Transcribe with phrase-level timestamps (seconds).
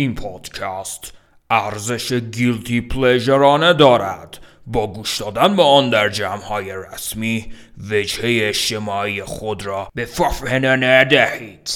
[0.00, 1.12] این پادکست
[1.50, 4.38] ارزش گیلتی پلژرانه دارد.
[4.66, 7.52] با گوش دادن به آن در جمعهای رسمی
[7.90, 11.70] وجهه اجتماعی خود را به ففهنه ندهید.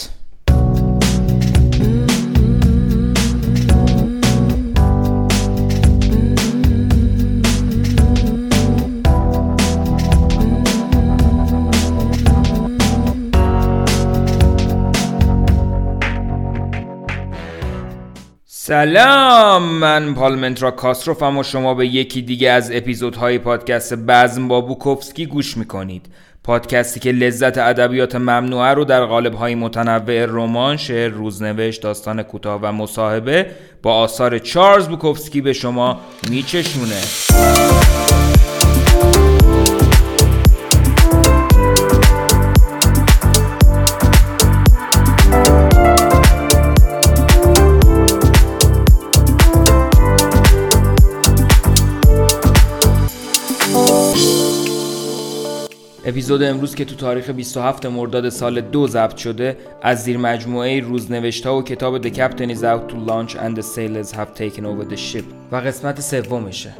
[18.66, 25.27] سلام من پالمنترا کاستروفم و شما به یکی دیگه از اپیزودهای پادکست بزم با بوکوفسکی
[25.27, 26.06] گوش می‌کنید.
[26.45, 32.73] پادکستی که لذت ادبیات ممنوعه رو در قالب‌های متنوع رمان، شعر، روزنوشت، داستان کوتاه و
[32.73, 33.47] مصاحبه
[33.83, 36.01] با آثار چارلز بوکوفسکی به شما
[36.31, 37.01] میچشونه.
[56.06, 61.47] اپیزود امروز که تو تاریخ 27 مرداد سال دو ضبط شده از زیر مجموعه روزنوشت
[61.47, 64.84] ها و کتاب The Captain is out to launch and the sailors have taken over
[64.91, 65.25] the ship.
[65.52, 66.75] و قسمت سومشه.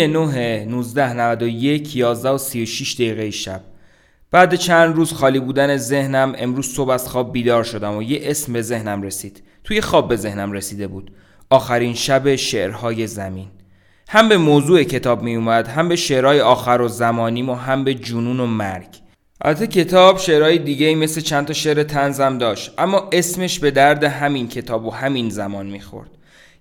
[0.00, 3.60] نه 19 91 11 و 36 دقیقه شب.
[4.30, 8.52] بعد چند روز خالی بودن ذهنم امروز صبح از خواب بیدار شدم و یه اسم
[8.52, 9.42] به ذهنم رسید.
[9.64, 11.10] توی خواب به ذهنم رسیده بود.
[11.50, 13.48] آخرین شب شعرهای زمین.
[14.08, 17.94] هم به موضوع کتاب می اومد هم به شعرهای آخر و زمانیم و هم به
[17.94, 19.02] جنون و مرگ.
[19.44, 24.48] البته کتاب شعرهای دیگه مثل چند تا شعر تنزم داشت اما اسمش به درد همین
[24.48, 26.10] کتاب و همین زمان می‌خورد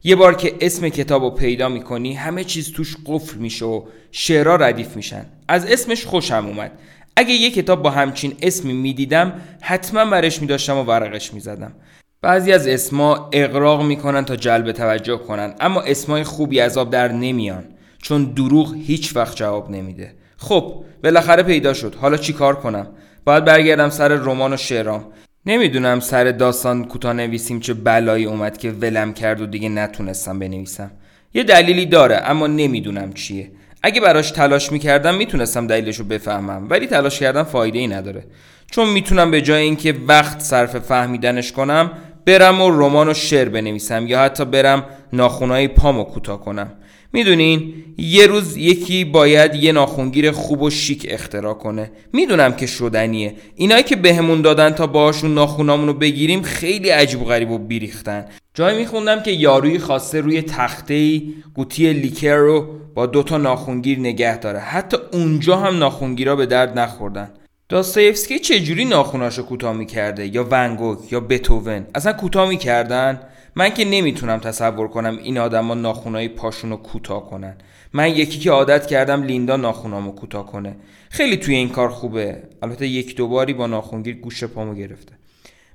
[0.04, 4.56] یه بار که اسم کتاب رو پیدا می‌کنی همه چیز توش قفل میشه و شعرها
[4.56, 5.26] ردیف میشن.
[5.48, 6.72] از اسمش خوشم اومد.
[7.16, 11.74] اگه یه کتاب با همچین اسمی می‌دیدم حتما برش میداشتم و ورقش می‌زدم.
[12.22, 17.12] بعضی از اسما اقراق می‌کنن تا جلب توجه کنن اما اسمای خوبی از آب در
[17.12, 17.64] نمیان
[18.02, 20.14] چون دروغ هیچ وقت جواب نمیده.
[20.38, 21.96] خب بالاخره پیدا شد.
[21.96, 22.88] حالا چی کار کنم؟
[23.26, 25.06] باید برگردم سر رمان و شعرام.
[25.46, 30.92] نمی‌دونم سر داستان کوتاه نویسیم چه بلایی اومد که ولم کرد و دیگه نتونستم بنویسم.
[31.34, 33.52] یه دلیلی داره اما نمی‌دونم چیه.
[33.84, 38.24] اگه براش تلاش می‌کردم می‌تونستم دلیلش رو بفهمم ولی تلاش کردم فایده ای نداره.
[38.72, 41.92] چون می‌تونم به جای اینکه وقت صرف فهمیدنش کنم
[42.26, 46.74] برم و رمان و شعر بنویسم یا حتی برم ناخونای پامو کوتاه کنم.
[47.14, 51.92] می‌دونین یه روز یکی باید یه ناخونگیر خوب و شیک اختراع کنه.
[52.14, 53.36] می‌دونم که شدنیه.
[53.56, 58.26] اینایی که بهمون دادن تا باشون ناخونامون رو بگیریم خیلی عجیب و غریب و بیریختن.
[58.54, 61.22] جایی میخوندم که یاروی خواسته روی تخته
[61.56, 64.60] قوطی لیکر رو با دوتا ناخونگیر نگه داره.
[64.60, 67.32] حتی اونجا هم ناخونگیرا به درد نخوردن.
[67.70, 73.20] داستایفسکی چجوری ناخوناشو کوتاه می‌کرده؟ یا ونگوک یا بتوون اصلا کوتاه می‌کردن؟
[73.56, 77.56] من که نمی‌تونم تصور کنم این آدما ناخونای پاشونو کوتاه کنن.
[77.94, 80.76] من یکی که عادت کردم لیندا ناخونامو کوتاه کنه.
[81.10, 82.44] خیلی توی این کار خوبه.
[82.62, 85.14] البته یک دوباری با ناخونگیر گوش پامو گرفته.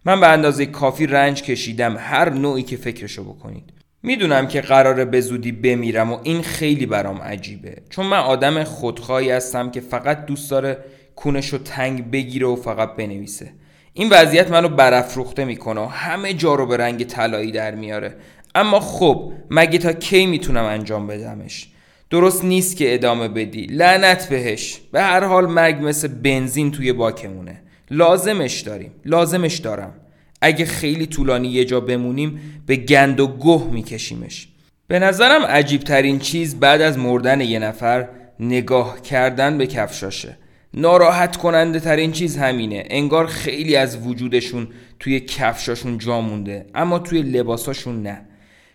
[0.04, 3.72] من به اندازه کافی رنج کشیدم هر نوعی که فکرشو بکنید.
[4.03, 7.76] می‌دونم که قراره به زودی بمیرم و این خیلی برام عجیبه.
[7.91, 10.78] چون من آدم خودخواهی هستم که فقط دوست داره
[11.16, 13.53] کونشو تنگ بگیره و فقط بنویسه.
[13.98, 15.88] این وضعیت منو برافروخته می‌کنه.
[15.88, 18.14] همه جا رو به رنگ طلایی در میاره.
[18.54, 21.68] اما خب مگه تا کی می‌تونم انجام بدمش؟
[22.10, 23.66] درست نیست که ادامه بدی.
[23.66, 24.80] لعنت بهش.
[24.92, 27.62] به هر حال مرگ مثل بنزین توی باکمونه.
[27.90, 28.92] لازمش داریم.
[29.04, 29.94] لازمش دارم.
[30.42, 34.48] اگه خیلی طولانی یه جا بمونیم به گند و گه میکشیمش.
[34.88, 38.08] به نظرم عجیب ترین چیز بعد از مردن یه نفر
[38.40, 40.36] نگاه کردن به کفشاشه.
[40.76, 42.84] ناراحت کننده ترین چیز همینه.
[42.91, 44.69] انگار خیلی از وجودشون
[45.00, 48.21] توی کفشاشون جا مونده اما توی لباساشون نه.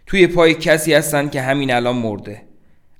[0.06, 2.42] توی پای کسی هستن که همین الان مرده.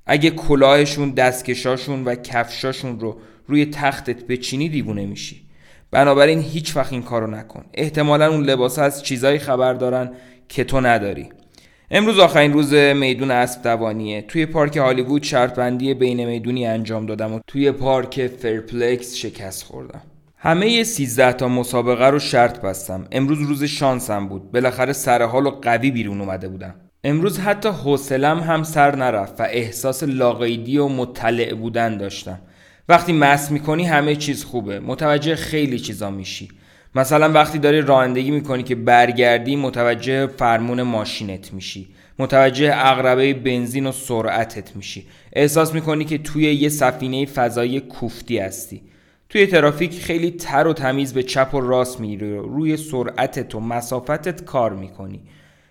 [0.06, 3.16] اگه کلاهشون دستکشاشون و کفشاشون رو
[3.46, 5.42] روی تختت بچینی دیوونه میشی.
[5.90, 7.64] بنابراین هیچ وقت این کارو نکن.
[7.74, 10.10] احتمالا اون لباس از چیزایی خبر دارن
[10.48, 11.28] که تو نداری.
[11.94, 17.34] امروز آخرین روز میدون اسب دوانیه توی پارک هالیوود شرط بندی بین می‌دونی انجام دادم
[17.34, 20.02] و توی پارک فرپلکس شکست خوردم.
[20.36, 23.06] همه 13 تا مسابقه رو شرط بستم.
[23.12, 24.52] امروز روز شانسم بود.
[24.52, 26.74] بالاخره سر حال و قوی بیرون اومده بودم.
[27.04, 32.40] امروز حتی حوصلم هم سر نرفت و احساس لاقیدی و مطلع بودن داشتم.
[32.88, 34.80] وقتی مس می‌کنی همه چیز خوبه.
[34.80, 36.48] متوجه خیلی چیزا میشی.
[36.94, 41.88] مثلا وقتی داری رانندگی می‌کنی که برگردی متوجه فرمون ماشینت میشی.
[42.18, 45.06] متوجه اقربه بنزین و سرعتت میشی.
[45.32, 48.82] احساس می‌کنی که توی یه سفینه فضایی کوفتی هستی.
[49.28, 54.44] توی ترافیک خیلی تر و تمیز به چپ و راست میری روی سرعتت و مسافتت
[54.44, 55.20] کار می‌کنی.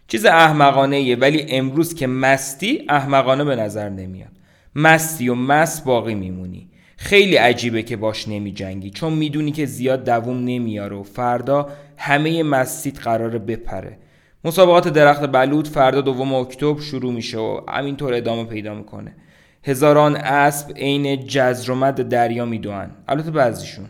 [0.07, 4.31] چیز احمقانه ولی امروز که مستی احمقانه به نظر نمیاد.
[4.75, 6.70] مستی و مست باقی میمونی.
[7.03, 12.44] خیلی عجیبه که باش نمی جنگی چون می‌دونی که زیاد دووم نمیاره و فردا همه
[12.44, 13.98] مستیت قراره بپره.
[14.45, 19.15] مسابقات درخت بلود فردا دوم اکتبر شروع میشه و همینطور ادامه پیدا می‌کنه.
[19.63, 23.86] هزاران اسب عین جزرومد دریا میدوئن البته بعضیشون.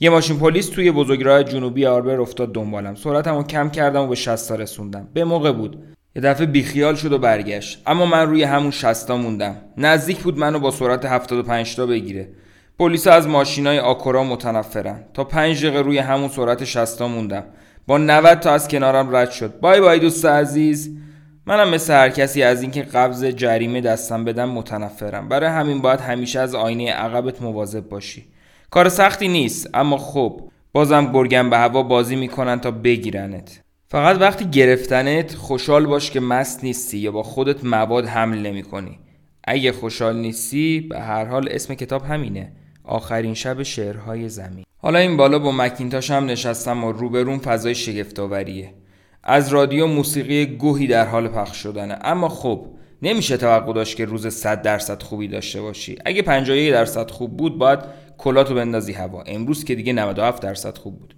[0.00, 2.94] یه ماشین پلیس توی بزرگراه جنوبی آربر افتاد دنبالم.
[2.94, 5.08] سرعتمو کم کردم و به شستا رسوندم.
[5.14, 5.82] به موقع بود.
[6.16, 7.82] یه دفعه بیخیال شد و برگشت.
[7.86, 9.56] اما من روی همون شستا موندم.
[9.76, 12.28] نزدیک بود منو با سرعت 75 تا بگیره.
[12.78, 15.04] پلیس از ماشینای آکورا متنفرن.
[15.14, 17.44] تا 5 دقیقه روی همون سرعت 60 موندم.
[17.86, 19.60] با 90 تا از کنارم رد شد.
[19.60, 20.90] بای بای دوست عزیز.
[21.46, 25.28] منم مثل هر کسی از اینکه قبض جریمه دستم بدم متنفرم.
[25.28, 28.24] برای همین باید همیشه از آینه عقبت مواظب باشی.
[28.70, 30.40] کار سختی نیست اما خب
[30.72, 33.60] بازم گرگم به هوا بازی می‌کنن تا بگیرنت.
[33.92, 38.98] فقط وقتی گرفتنت خوشحال باش که مست نیستی یا با خودت مواد حمل نمی کنی.
[39.44, 42.52] اگه خوشحال نیستی به هر حال اسم کتاب همینه.
[42.84, 44.64] آخرین شب شعرهای زمین.
[44.78, 48.74] حالا این بالا با مکینتاش هم نشستم و روبرون فضای شگفتآوریه.
[49.24, 51.98] از رادیو موسیقی گوهی در حال پخش شدنه.
[52.02, 52.66] اما خب
[53.02, 55.96] نمیشه توقع داشت که روز 100 درصد خوبی داشته باشی.
[56.04, 57.80] اگه 51 درصد خوب بود باید
[58.18, 59.22] کلاتو بندازی هوا.
[59.22, 61.14] امروز که دیگه 97 درصد خوب بود.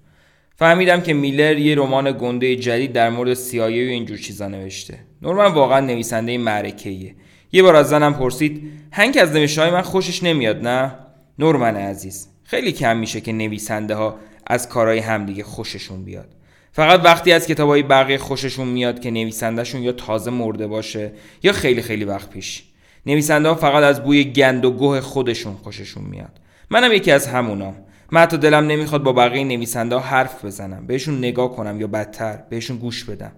[0.62, 4.98] فهمیدم که میلر یه رمان گنده جدید در مورد سیایی و اینجور چیزا نوشته.
[5.22, 7.14] نورمن واقعا نویسنده معرکه‌ایه.
[7.52, 8.62] یه بار از زنم پرسید
[8.92, 10.94] هنگ از نوشته من خوشش نمیاد نه؟
[11.38, 14.16] نورمن عزیز خیلی کم میشه که نویسنده ها
[14.46, 16.28] از کارهای همدیگه خوششون بیاد.
[16.72, 21.12] فقط وقتی از کتابای بقیه خوششون میاد که نویسندهشون یا تازه مرده باشه
[21.42, 22.62] یا خیلی خیلی وقت پیش.
[23.06, 26.40] نویسنده ها فقط از بوی گند و گوه خودشون خوششون میاد.
[26.70, 27.76] منم یکی از همونام.
[28.12, 30.86] من حتی دلم نمی‌خواد با بقیه نویسنده حرف بزنم.
[30.86, 33.32] بهشون نگاه کنم یا بدتر بهشون گوش بدم.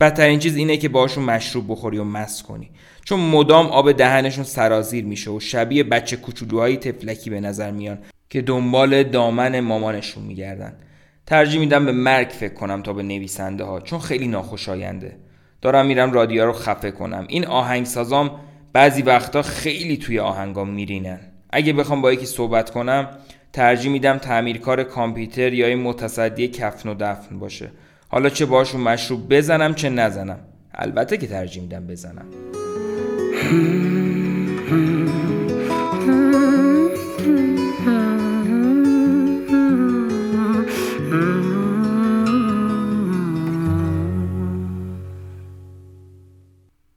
[0.00, 2.70] بدترین چیز اینه که باشون مشروب بخوری و مست کنی.
[3.04, 7.98] چون مدام آب دهنشون سرازیر میشه و شبیه بچه کوچولوهای تفلکی به نظر میان
[8.30, 10.74] که دنبال دامن مامانشون میگردن.
[11.26, 15.16] ترجیح میدم به مرگ فکر کنم تا به نویسنده ها چون خیلی ناخوشاینده.
[15.62, 17.24] دارم میرم رادیو رو خفه کنم.
[17.28, 18.30] این آهنگسازام
[18.72, 21.20] بعضی وقتا خیلی توی آهنگام میرینن.
[21.50, 23.08] اگه بخوام با یکی صحبت کنم
[23.52, 27.70] ترجیح میدم تعمیرکار کامپیوتر یا این متصدی کفن و دفن باشه.
[28.08, 30.38] حالا چه باشون مشروب بزنم چه نزنم.
[30.74, 32.26] البته که ترجیح میدم بزنم.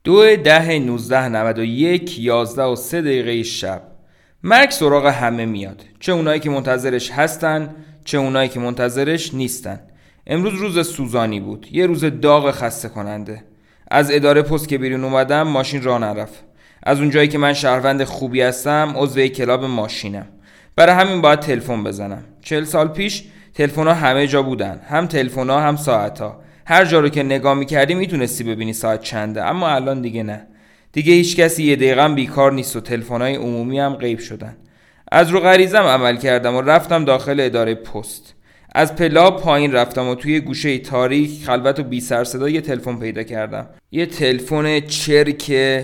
[0.04, 3.95] دو ده نوزده نود و یک یازده و سه دقیقه شب.
[4.46, 5.84] مرگ سراغ همه میاد.
[6.00, 9.80] چه اونایی که منتظرش هستن چه اونایی که منتظرش نیستن.
[10.26, 11.66] امروز روز سوزانی بود.
[11.72, 13.44] یه روز داغ خسته کننده.
[13.90, 16.44] از اداره پست که بیرون اومدم ماشین راه نرفت.
[16.82, 20.26] از اونجایی که من شهروند خوبی هستم عضو کلاب ماشینم.
[20.76, 22.24] برای همین باید تلفن بزنم.
[22.42, 24.80] چل سال پیش تلفن همه جا بودن.
[24.88, 29.44] هم تلفن هم ساعت ها هر جا رو که نگاه می‌کردی می‌تونستی ببینی ساعت چنده.
[29.44, 30.46] اما الان دیگه نه.
[30.96, 34.56] دیگه هیچ کسی یه دقیقه بیکار نیست و تلفن‌های عمومی هم غیب شدن.
[35.12, 38.34] از رو غریزم عمل کردم و رفتم داخل اداره پست.
[38.74, 42.98] از پلا پایین رفتم و توی گوشه تاریک خلوت و بی سر صدا یه تلفن
[42.98, 43.66] پیدا کردم.
[43.92, 45.42] یه تلفن چرک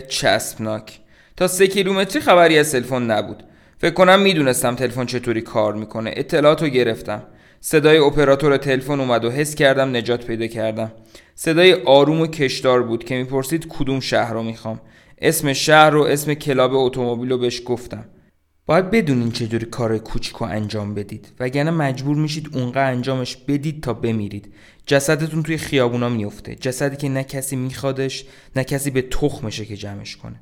[0.08, 1.00] چسبناک.
[1.36, 3.42] تا سه کیلومتری خبری از تلفن نبود.
[3.78, 6.12] فکر کنم می‌دونستم تلفن چطوری کار می‌کنه.
[6.16, 7.22] اطلاعات رو گرفتم.
[7.60, 10.92] صدای اپراتور تلفن اومد و حس کردم نجات پیدا کردم.
[11.34, 14.80] صدای آروم و کشدار بود که می‌پرسید کدوم شهر رو می‌خوام.
[15.24, 18.04] اسم شهر و اسم کلاب اتومبیل رو بهش گفتم.
[18.66, 21.32] باید بدونین چجوری کار کوچیک انجام بدید.
[21.40, 24.54] وگرنه مجبور میشید اونقدر انجامش بدید تا بمیرید.
[24.86, 28.24] جسدتون توی خیابونا میفته جسدی که نه کسی میخوادش
[28.56, 30.40] نه کسی به تخمشه که جمعش کنه.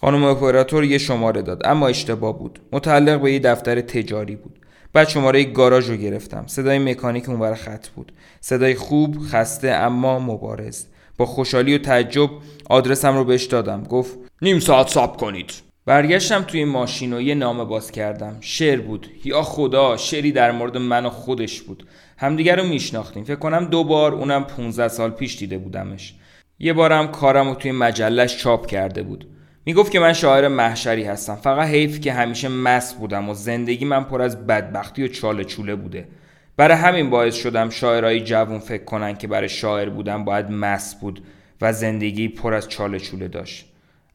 [0.00, 2.58] خانم اپراتور یه شماره داد اما اشتباه بود.
[2.72, 4.58] متعلق به یه دفتر تجاری بود.
[4.92, 6.44] بعد شماره گاراژ رو گرفتم.
[6.46, 8.12] صدای مکانیک اونور خط بود.
[8.40, 10.84] صدای خوب خسته اما مبارز.
[11.20, 12.30] با خوشحالی و تعجب
[12.70, 13.82] آدرسم رو بهش دادم.
[13.82, 15.52] گفت نیم ساعت صبر کنید.
[15.86, 18.36] برگشتم توی ماشین و یه نامه باز کردم.
[18.40, 19.06] شعر بود.
[19.24, 21.86] یا خدا شعری در مورد من و خودش بود.
[22.18, 23.24] همدیگر رو میشناختیم.
[23.24, 26.14] فکر کنم دو بار اونم 15 سال پیش دیده بودمش.
[26.58, 29.28] یه بارم کارم رو توی مجلش چاپ کرده بود.
[29.64, 31.34] می‌گفت که من شاعر محشری هستم.
[31.34, 35.74] فقط حیف که همیشه مست بودم و زندگی من پر از بدبختی و چاله چوله
[35.74, 36.08] بوده.
[36.56, 41.22] برای همین باعث شدم شاعرای جوون فکر کنن که برای شاعر بودن باید مس بود
[41.60, 43.66] و زندگی پر از چاله چوله داشت.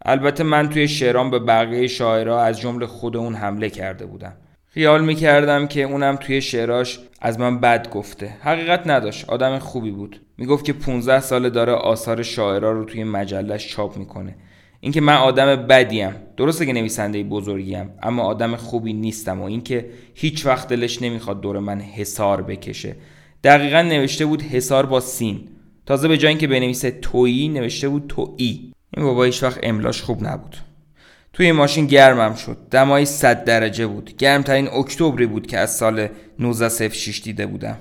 [0.05, 4.33] البته من توی شعرام به بقیه شاعرها از جمله خود اون حمله کرده بودم.
[4.67, 8.37] خیال می‌کردم که اونم توی شعراش از من بد گفته.
[8.41, 10.21] حقیقت نداشت آدم خوبی بود.
[10.37, 14.35] می‌گفت که 15 ساله داره آثار شاعرها رو توی مجلش چاپ می‌کنه.
[14.79, 16.15] اینکه من آدم بدیم.
[16.37, 21.59] درسته که نویسنده بزرگیم اما آدم خوبی نیستم و اینکه هیچ وقت دلش نمی‌خواد دور
[21.59, 22.95] من حسار بکشه.
[23.43, 25.47] دقیقا نوشته بود حسار با سین.
[25.85, 28.73] تازه به جای اینکه بنویسه تویی نوشته بود تویی.
[28.97, 30.57] این بابا هیچ وقت املاش خوب نبود.
[31.33, 32.57] توی ماشین گرمم شد.
[32.71, 34.17] دمای 100 درجه بود.
[34.17, 36.07] گرمترین اکتبری بود که از سال
[36.39, 37.77] 1906 دیده بودم.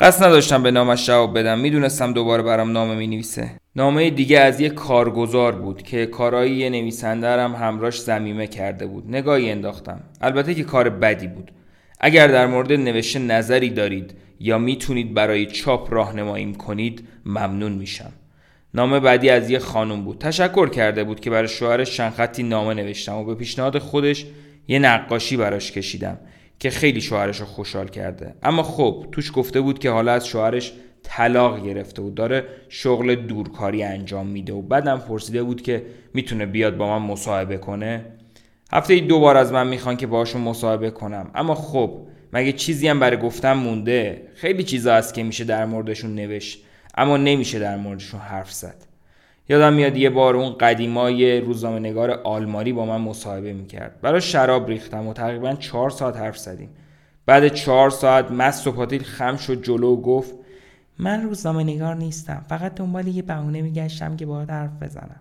[0.00, 1.58] قصد نداشتم به نامش جواب بدم.
[1.58, 6.70] می‌دونستم دوباره برام نامه می نویسه نامه دیگه از یه کارگزار بود که کارایی یه
[6.70, 9.04] نویسنده هم همراش زمیمه کرده بود.
[9.08, 10.00] نگاهی انداختم.
[10.20, 11.50] البته که کار بدی بود.
[12.00, 18.12] اگر در مورد نوشته نظری دارید یا می‌تونید برای چاپ راهنماییم کنید ممنون میشم.
[18.74, 20.18] نامه بعدی از یه خانم بود.
[20.18, 24.26] تشکر کرده بود که برای شوهرش چند خطی نامه نوشتم و به پیشنهاد خودش
[24.68, 26.18] یه نقاشی براش کشیدم.
[26.60, 28.34] که خیلی شوهرش رو خوشحال کرده.
[28.42, 33.82] اما خب توش گفته بود که حالا از شوهرش طلاق گرفته و داره شغل دورکاری
[33.82, 38.04] انجام میده و بعدم پرسیده بود که می‌تونه بیاد با من مصاحبه کنه.
[38.72, 41.30] هفته دو بار از من می‌خوان که باشون مصاحبه کنم.
[41.34, 46.14] اما خب مگه چیزی هم برای گفتم مونده؟ خیلی چیزا هست که میشه در موردشون
[46.14, 46.64] نوشت
[46.94, 48.89] اما نمیشه در موردشون حرف زد.
[49.50, 54.00] یادم میاد یه بار اون قدیمای روزنامه نگار آلمانی با من مصاحبه می‌کرد.
[54.00, 56.68] برای شراب ریختم و تقریبا چهار ساعت حرف زدیم.
[57.26, 60.34] بعد چهار ساعت مست و پاتیل خم شد جلو و گفت
[60.98, 65.20] من روزنامه نگار نیستم فقط دنبال یه بهونه میگشتم که باهات حرف بزنم.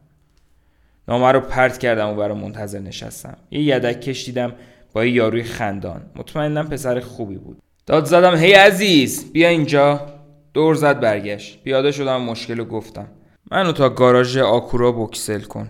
[1.08, 3.38] نامه رو پرت کردم و برای منتظر نشستم.
[3.52, 4.54] یه یدک کش دیدم
[4.94, 6.02] با یه یاروی خندان.
[6.16, 7.58] مطمئنم پسر خوبی بود.
[7.86, 10.02] داد زدم هی عزیز بیا اینجا.
[10.54, 11.64] دور زد برگشت.
[11.64, 13.08] پیاده شدم مشکل گفتم.
[13.52, 15.68] منو تا گاراژ آکورا بکسل کن.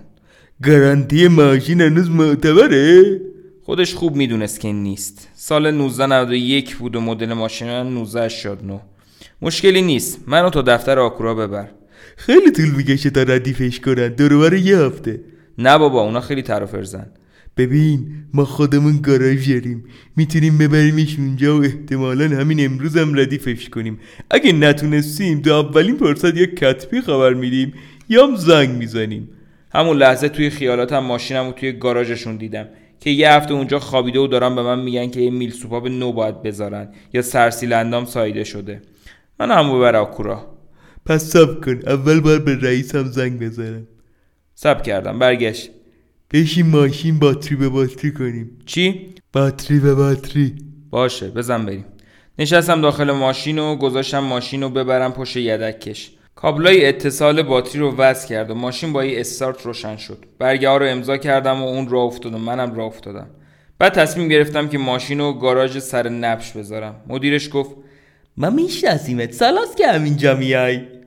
[0.63, 3.21] گارانتی ماشین هنوز معتبره؟
[3.65, 5.27] خودش خوب می‌دونست که نیست.
[5.35, 8.79] سال 1991 بود و مدل ماشین 1989
[9.41, 10.19] مشکلی نیست.
[10.27, 11.69] منو تا دفتر آکورا ببر.
[12.17, 14.07] خیلی طول می‌کشه تا ردیفش کنن.
[14.07, 15.21] دروبر یه هفته
[15.57, 17.05] نه بابا اونا خیلی طرف ارزن
[17.59, 17.99] ببین
[18.33, 19.83] ما خودمون گاراژ داریم.
[20.15, 23.99] می‌تونیم ببریمش اونجا و احتمالا همین امروز هم ردیفش کنیم.
[24.31, 27.73] اگه نتونستیم تو اولین فرصت یک کتبی خبر میدیم
[28.09, 29.29] یا هم زنگ می‌زنیم.
[29.71, 32.67] همون لحظه توی خیالاتم ماشینم و توی گاراژشون دیدم
[32.99, 36.11] که یه هفته اونجا خوابیده و دارن به من میگن که یه میل سوپاب نو
[36.13, 38.81] باید بذارن یا سرسیلندام سایده شده.
[39.39, 40.45] من هم ببر آکورا.
[41.05, 41.79] پس سب کن.
[41.87, 43.87] اول باید به رئیسم زنگ بزنم.
[44.55, 45.19] سب کردم.
[45.19, 45.69] برگشت.
[46.33, 48.49] بشین ماشین باتری به باتری کنیم.
[48.65, 50.55] چی؟ باتری به باتری.
[50.89, 51.85] باشه بزن بریم.
[52.39, 56.11] نشستم داخل ماشین و گذاشتم ماشین رو ببرم پشت یدک کش.
[56.35, 60.25] کابلای اتصال باتری رو وصل کرد و ماشین با یه استارت روشن شد.
[60.39, 63.27] برگه ها رو امضا کردم و اون راه افتادم منم راه افتادم.
[63.79, 66.95] بعد تصمیم گرفتم که ماشین رو گاراژ سر نبش بذارم.
[67.07, 67.71] مدیرش گفت
[68.37, 69.31] ما میشناسیمت.
[69.31, 70.98] سالاست که همینجا میای؟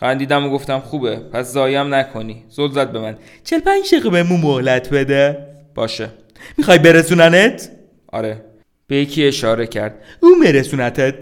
[0.00, 2.44] خندیدم و گفتم خوبه پس زایم نکنی.
[2.48, 3.16] زل زد به من.
[3.44, 5.46] 45 دقیقه بهمون مهلت بده.
[5.74, 6.10] باشه.
[6.58, 7.70] می‌خوای برسوننت؟
[8.12, 8.44] آره.
[8.86, 9.94] به یکی اشاره کرد.
[10.20, 11.14] اون مرسونتت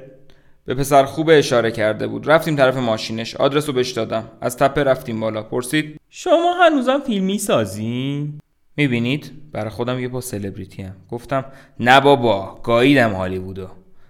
[0.64, 2.30] به پسر خوبه اشاره کرده بود.
[2.30, 3.36] رفتیم طرف ماشینش.
[3.36, 4.30] آدرس رو بهش دادم.
[4.40, 5.42] از تپه رفتیم بالا.
[5.42, 8.38] پرسید شما هنوزم فیلمی سازین؟
[8.76, 11.44] می‌بینید؟ برای خودم یه پا سلبریتی هم گفتم
[11.80, 13.68] نه بابا گاییدم هالیوودو.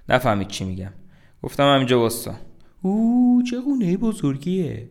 [0.09, 0.93] نفهمید چی میگم.
[1.43, 2.35] گفتم همینجا وستا
[2.82, 4.88] او چه خونه بزرگیه.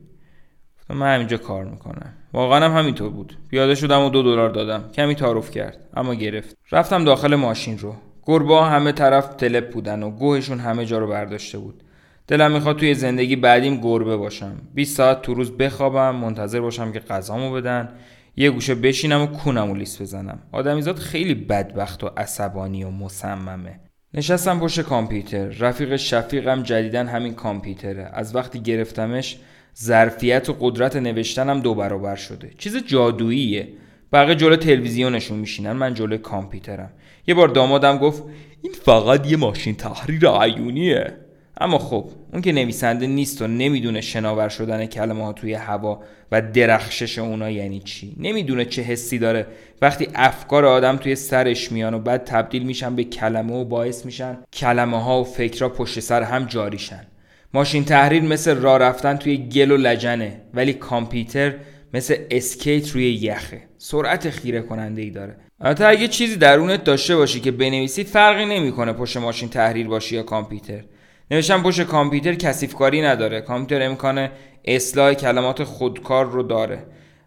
[0.79, 2.13] گفتم من همینجا کار می‌کنم.
[2.34, 3.38] واقعا هم همینطور بود.
[3.50, 4.91] پیاده شدم و دو دلار دادم.
[4.94, 6.58] کمی تعارف کرد اما گرفت.
[6.72, 7.96] رفتم داخل ماشین رو.
[8.25, 11.84] گربه همه طرف تلپ بودن و گوهشون همه جا رو برداشته بود.
[12.27, 14.56] دلم می‌خواد توی زندگی بعدیم گربه باشم.
[14.74, 17.89] 20 ساعت تو روز بخوابم منتظر باشم که غذامو بدن
[18.36, 20.39] یه گوشه بشینم و کونمو لیس بزنم.
[20.51, 23.79] آدمیزاد خیلی بدبخت و عصبانی و مصممه.
[24.14, 25.48] نشستم پشت کامپیوتر.
[25.48, 28.10] رفیق شفیقم جدیدن همین کامپیوتره.
[28.14, 29.38] از وقتی گرفتمش
[29.78, 32.52] ظرفیت و قدرت نوشتنم دو برابر شده.
[32.58, 33.68] چیز جادوییه.
[34.14, 36.94] بقیه جلو تلویزیونشون میشینن من جلو کامپیوترم.
[37.28, 38.24] یه بار دامادم گفت
[38.62, 41.18] این فقط یه ماشین تحریر عیونیه.
[41.62, 46.42] اما خب اون که نویسنده نیست و نمی‌دونه شناور شدن کلمه ها توی هوا و
[46.42, 48.16] درخشش اونا یعنی چی.
[48.20, 49.48] نمی‌دونه چه حسی داره.
[49.82, 54.38] وقتی افکار آدم توی سرش میان و بعد تبدیل میشن به کلمه و باعث میشن
[54.54, 57.08] کلمه ها و فکرها پشت سر هم جاریشن
[57.54, 61.54] ماشین تحریر مثل راه رفتن توی گل و لجنه ولی کامپیوتر
[61.94, 63.62] مثل اسکیت روی یخه.
[63.78, 65.36] سرعت خیره کننده ای داره.
[65.62, 70.24] البته اگه چیزی درونت داشته باشی که بنویسی فرقی نمی‌کنه پشت ماشین تحریر باشی یا
[70.24, 70.84] کامپیوتر.
[71.32, 73.42] نوشتم پشت کامپیوتر کثیفکاری نداره.
[73.42, 74.30] کامپیوتر امکان
[74.66, 76.84] اصلاح کلمات خودکار رو داره.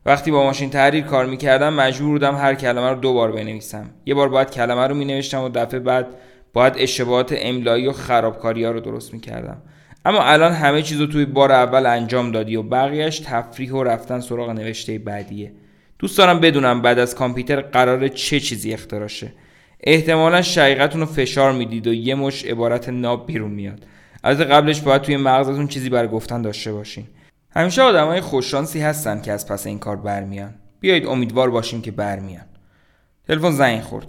[0.06, 3.90] وقتی با ماشین تحریر کار می‌کردم مجبور بودم هر کلمه رو دو بار بنویسم.
[4.06, 6.06] یه بار باید کلمه رو مینوشتم و دفعه بعد
[6.52, 9.62] باید اشتباهات املایی و خرابکاری ها رو درست می‌کردم.
[10.04, 14.20] اما الان همه چیز رو توی بار اول انجام دادی و بقیهش تفریح و رفتن
[14.20, 15.52] سراغ نوشته بعدیه.
[15.98, 19.32] دوست دارم بدونم بعد از کامپیوتر قرار چه چیزی اختراع شه
[19.84, 23.86] احتمالا شقیقتون رو فشار می‌دید و یه مش عبارت ناب بیرون میاد.
[24.22, 27.04] از قبلش باید توی مغزتون چیزی برای گفتن داشته باشین.
[27.50, 30.54] همیشه آدمای خوششانسی هستن که از پس این کار برمیان.
[30.80, 32.44] بیایید امیدوار باشیم که برمیان.
[33.28, 34.06] تلفن زنگ خورد.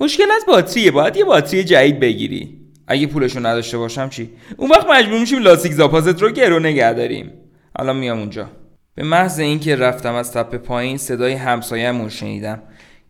[0.00, 2.60] مشکل از باتریه باید یه باتری جدید بگیری.
[2.86, 7.32] اگه پولشو نداشته باشم چی؟ اون وقت مجبور میشیم لاستیک زاپازت رو گرو نگه داریم.
[7.76, 8.48] الان میام اونجا.
[8.94, 12.62] به محض اینکه رفتم از تپه پایین صدای همسایه‌مون شنیدم.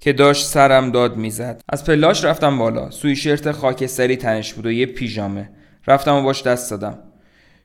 [0.05, 1.61] که داشت سرم داد می‌زد.
[1.69, 2.91] از پلاش رفتم بالا.
[2.91, 5.51] سوی شرت خاکستری تنش بود و یه پیژامه.
[5.87, 6.99] رفتم و باش دست دادم.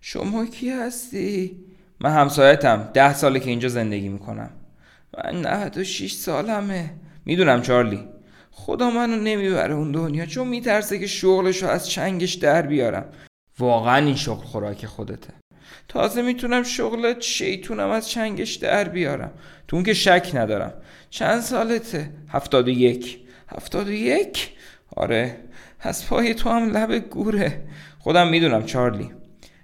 [0.02, 1.58] شما کی هستی؟
[2.00, 2.90] من همسایتم.
[2.94, 4.50] ده ساله که اینجا زندگی می‌کنم.
[5.18, 6.92] من 96 سالمه.
[7.26, 8.04] می‌دونم چارلی.
[8.52, 10.26] خدا منو نمی‌بره اون دنیا.
[10.26, 13.06] چون میترسه که شغلشو از چنگش در بیارم.
[13.60, 15.34] واقعا این شغل خوراک خودته.
[15.88, 19.32] تازه می‌تونم شغل شیطونم از چنگش در بیارم.
[19.68, 20.74] تو اون که شک ندارم.
[21.10, 23.20] چند سالته؟ هفتاد و یک.
[23.56, 24.50] هفتاد و یک؟
[24.96, 25.36] آره.
[25.80, 27.62] از پای تو هم لب گوره.
[28.00, 29.12] خودم می‌دونم چارلی.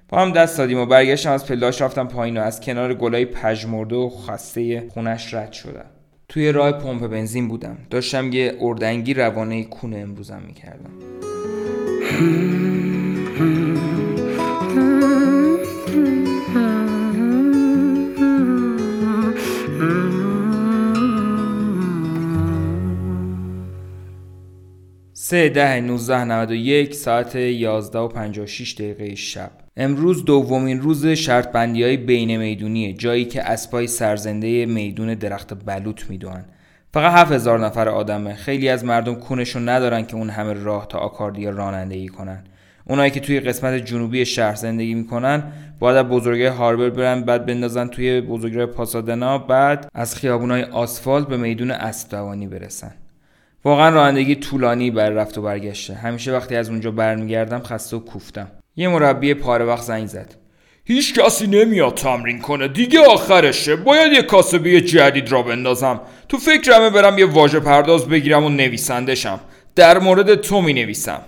[0.10, 3.96] با هم دست دادیم و برگشتم از پلاش رفتم پایین و از کنار گلای پژمرده
[3.96, 5.86] و خسته خونش رد شدم.
[6.30, 7.78] توی راه پمپ بنزین بودم.
[7.90, 10.92] داشتم یه اردنگی روانه کونه امروزم می‌کردم.
[25.27, 29.51] سه ده 19 یک ساعت 11 و 56 دقیقه شب.
[29.77, 36.09] امروز دومین روز شرط بندی های بین میدونیه جایی که اسبای سرزنده میدون درخت بلوط
[36.09, 36.46] می‌دونن
[36.94, 38.33] فقط هفت هزار نفر آدمه.
[38.33, 42.44] خیلی از مردم کونشون ندارن که اون همه راه تا آکاردیا رانندگی کنن.
[42.88, 45.44] اونایی که توی قسمت جنوبی شهر زندگی می‌کنن
[45.79, 51.38] باید از بزرگای هاربر برن بعد بندازن توی بزرگراه پاسادنا بعد از خیابونای آسفالت به
[51.38, 52.94] میدون اسبدوانی برسن.
[53.66, 55.94] واقعا رانندگی طولانی بر رفت و برگشته.
[55.94, 58.51] همیشه وقتی از اونجا برمیگردم خسته و کوفتم.
[58.75, 60.36] یه مربی پاره وقت زنگ زد.
[60.84, 62.68] هیچ کسی نمیاد تمرین کنه.
[62.68, 63.75] دیگه آخرشه.
[63.75, 66.01] باید یه کاسبی جدید را بندازم.
[66.30, 69.40] تو فکرمه برم یه واژه پرداز بگیرم و نویسندشم
[69.75, 71.22] در مورد تو می نویسم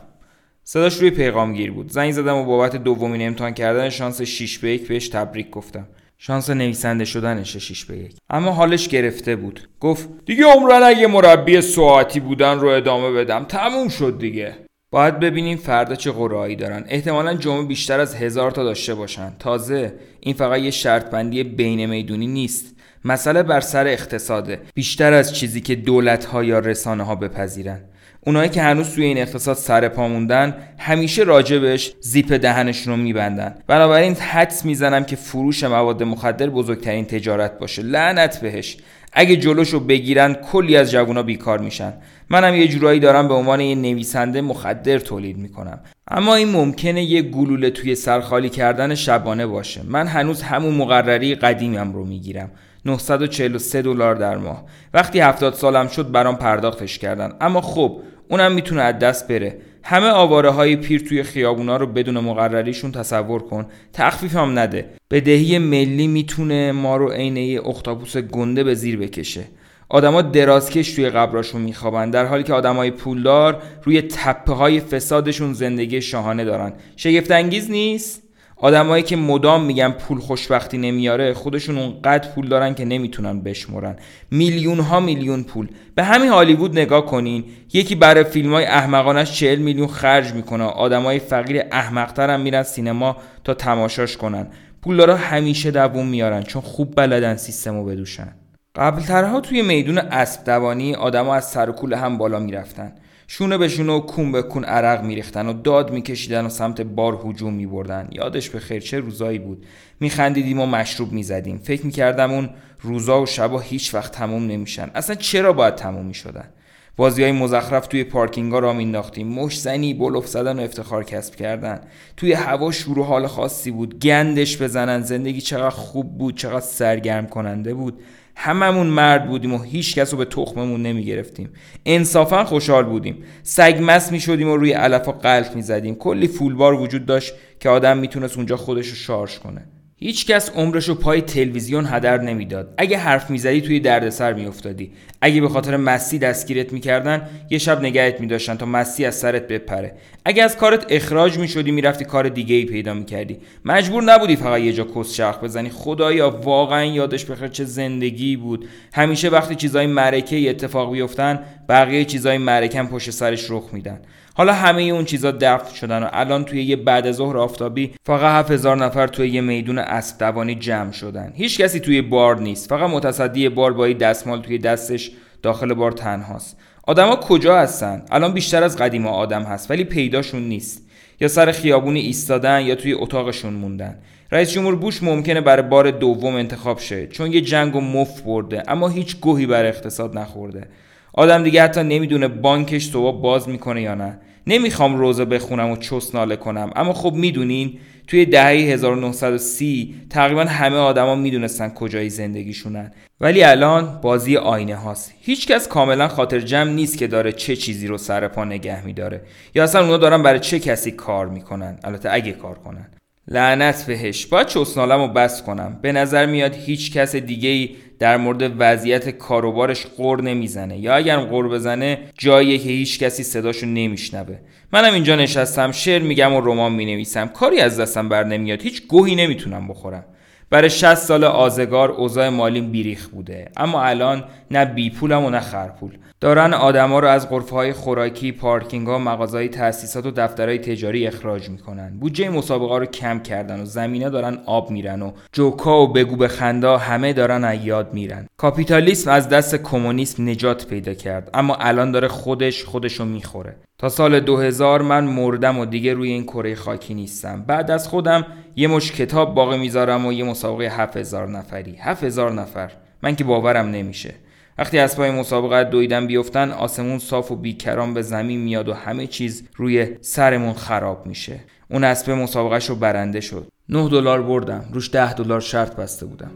[0.64, 1.92] صداش روی پیغامگیر بود.
[1.92, 5.88] زنگ زدم و بابت دومین امتحان کردن شانس 6 به 1 بهش تبریک گفتم.
[6.20, 9.70] شانس نویسنده شدنش 6 به 1 اما حالش گرفته بود.
[9.80, 13.44] گفت دیگه عمرن اگه مربی ساعتی بودن رو ادامه بدم.
[13.44, 14.56] تموم شد دیگه.
[14.92, 16.86] باید ببینیم فردا چه قرایی دارن.
[16.88, 19.34] احتمالا جمعه بیشتر از هزار تا داشته باشن.
[19.40, 22.76] تازه این فقط یه شرط بندی بین می‌دونی نیست.
[23.06, 24.62] مسئله بر سر اقتصاده.
[24.76, 27.82] بیشتر از چیزی که دولت ها یا رسانه ها بپذیرن.
[28.28, 33.56] اونایی که هنوز توی این اقتصاد سر پا موندن همیشه راجبش زیپ دهنشون رو میبندن.
[33.68, 37.82] بنابراین حدس می‌زنم که فروش مواد مخدر بزرگترین تجارت باشه.
[37.82, 38.78] لعنت بهش.
[39.14, 41.94] اگه جلوشو بگیرن کلی از جوونا بیکار میشن.
[42.30, 45.80] منم یه جورایی دارم به عنوان یه نویسنده مخدر تولید می‌کنم.
[46.08, 49.82] اما این ممکنه یه گلوله توی سرخالی کردن شبانه باشه.
[49.86, 52.52] من هنوز همون مقرری قدیمم رو می‌گیرم.
[52.86, 54.64] 943 دلار در ماه.
[54.94, 57.34] وقتی 70 سالم شد برام پرداختش کردن.
[57.42, 59.58] اما خب اونم می‌تونه از دست بره.
[59.84, 63.66] همه آواره های پیر توی خیابونا رو بدون مقرریشون تصور کن.
[63.94, 69.44] تخفیف هم نده بدهی ملی می‌تونه ما رو عین یه اختاپوس گنده به زیر بکشه.
[69.90, 72.10] آدما درازکش توی قبراشون میخوابن.
[72.10, 76.74] در حالی که آدمای پولدار روی تپه های فسادشون زندگی شاهانه دارن.
[76.96, 78.27] شگفت انگیز نیست؟
[78.60, 83.96] آدمایی که مدام میگن پول خوشبختی نمیاره خودشون اونقدر پول دارن که نمی‌تونن بشمرن.
[84.32, 85.68] میلیون ها میلیون پول.
[85.96, 87.44] به همین هالیوود نگاه کنین.
[87.74, 90.64] یکی برای فیلم های احمقانش 40 میلیون خرج می‌کنه.
[90.64, 94.48] آدمای فقیر احمقتر هم میرن سینما تا تماشاش کنن.
[94.82, 98.36] پولدارا همیشه دووم میارن چون خوب بلدن سیستمو بدوشن.
[98.76, 102.94] قبلترها توی میدون اسب دوانی آدما از سر هم بالا می‌رفتن.
[103.28, 107.22] شونه به شونه و کون به کون عرق میریختن و داد میکشیدن و سمت بار
[107.26, 108.10] هجوم میبردن.
[108.12, 109.66] یادش به خیر چه روزایی بود.
[110.00, 111.58] میخندیدیم و مشروب می‌زدیم.
[111.58, 112.50] فکر می‌کردم اون
[112.82, 114.92] روزا و شبا هیچ وقت تموم نمیشن.
[114.96, 116.50] اصلا چرا باید تموم می‌شدن؟
[116.98, 119.28] بازی های مزخرف توی پارکینگ ها را مینداختیم.
[119.28, 121.82] مش زنی بلوف زدن و افتخار کسب کردن.
[122.18, 124.00] توی هوا شور و حال خاصی بود.
[124.00, 125.02] گندش بزنن.
[125.02, 128.02] زندگی چقدر خوب بود چقدر سرگرم کننده بود.
[128.40, 131.50] هممون مرد بودیم و هیچ کس رو به تخممون نمی گرفتیم
[131.86, 133.24] انصافا خوشحال بودیم.
[133.44, 137.70] سگ مس می شدیم و روی علفا قلط می زدیم کلی فولبار وجود داشت که
[137.70, 139.66] آدم می‌تونست اونجا خودش رو شارژ کنه.
[140.00, 142.74] هیچکس عمرش رو پای تلویزیون هدر نمی‌داد.
[142.78, 144.92] اگه حرف می‌زدی توی دردسر میافتادی.
[145.22, 149.94] اگه به خاطر مسی دستگیرت می‌کردن یه شب نگهت میداشتن تا مسی از سرت بپره.
[150.26, 153.38] اگه از کارت اخراج می‌شدی می‌رفتی کار دیگه ای پیدا می‌کردی.
[153.66, 155.70] مجبور نبودی فقط یه جا کس شرخ بزنی.
[155.70, 158.68] خدایا واقعا یادش بخیر چه زندگی بود.
[158.94, 164.00] همیشه وقتی چیزای مرکه اتفاق بیفتن بقیه چیزای مرکم پشت سرش رخ میدن.
[164.38, 168.78] حالا همه اون چیزا دفن شدن و الان توی یه بعد ظهر آفتابی فقط 7000
[168.78, 171.32] نفر توی یه میدون اسب دوانی جمع شدن.
[171.36, 172.70] هیچ کسی توی بار نیست.
[172.70, 175.12] فقط متصدی بار با دستمال توی دستش
[175.44, 176.58] داخل بار تنهاست.
[176.88, 180.90] آدما کجا هستن؟ الان بیشتر از قدیما آدم هست ولی پیداشون نیست.
[181.20, 183.96] یا سر خیابونی ایستادن یا توی اتاقشون موندن.
[184.32, 188.64] رئیس جمهور بوش ممکنه برای بار دوم انتخاب شه چون یه جنگ و مف برده
[188.68, 190.68] اما هیچ گوهی بر اقتصاد نخورده.
[191.14, 194.20] آدم دیگه حتی نمی‌دونه بانکش صبح باز می‌کنه یا نه.
[194.48, 196.72] نمی‌خوام روزه بخونم و چست ناله کنم.
[196.76, 202.92] اما خب می‌دونین توی دهه 1930 تقریبا همه آدما می‌دونستن کجای زندگیشونن.
[203.22, 205.14] ولی الان بازی آینه هاست.
[205.22, 209.22] هیچکس کاملا خاطر جمع نیست که داره چه چیزی رو سر پا نگه میداره.
[209.56, 212.88] یا اصلا اونا دارن برای چه کسی کار می‌کنن؟ البته اگه کار کنن.
[213.28, 214.26] لعنت بهش.
[214.26, 215.80] باید چسنالم رو بس کنم.
[215.82, 220.78] به نظر میاد هیچ کس دیگه ای در مورد وضعیت کاروبارش قر نمی‌زنه.
[220.78, 224.38] یا اگر قر بزنه جاییه که هیچ کسی صداشو نمیشنوه.
[224.74, 227.28] منم اینجا نشستم شعر میگم و رمان می‌نویسم.
[227.28, 228.62] کاری از دستم بر نمیاد.
[228.62, 230.06] هیچ گوهی نمی‌تونم بخورم.
[230.50, 235.40] برای 60 سال آزگار اوضاع مالیم بیریخ بوده اما الان نه بی پولم و نه
[235.40, 241.08] خرپول دارن آدما رو از غرفه های خوراکی، پارکینگ ها، مغازهای تأسیسات و دفترهای تجاری
[241.08, 241.98] اخراج می‌کنن.
[242.00, 246.28] بودجه مسابقه رو کم کردن و زمینه دارن آب میرن و جوکا و بگو به
[246.28, 248.28] خندا همه دارن یاد میرن.
[248.38, 253.56] کاپیتالیسم از دست کمونیسم نجات پیدا کرد اما الان داره خودش خودشو می‌خوره.
[253.80, 257.44] تا سال 2000 من مردم و دیگه روی این کره خاکی نیستم.
[257.48, 261.76] بعد از خودم یه مش کتاب باقی می‌ذارم و یه مسابقه 7000 نفری.
[261.82, 262.72] 7000 نفر.
[263.04, 264.14] من که باورم نمیشه.
[264.58, 269.48] وقتی اسبای مسابقه دویدن بیفتن آسمون صاف و بیکران به زمین میاد و همه چیز
[269.56, 275.14] روی سرمون خراب میشه اون اسب مسابقهش رو برنده شد 9 دلار بردم روش 10
[275.14, 276.32] دلار شرط بسته بودم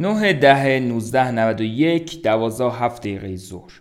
[0.00, 3.72] نه ده 19 91 12 7 دقیقه ظهر.